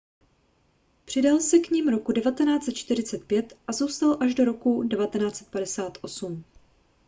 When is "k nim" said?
1.59-1.87